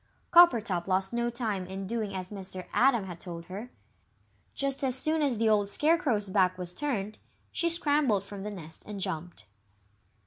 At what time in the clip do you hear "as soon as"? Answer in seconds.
4.83-5.37